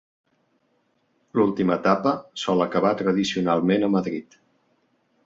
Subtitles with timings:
[1.39, 2.13] L'última etapa
[2.45, 4.39] sol acabar tradicionalment a Madrid.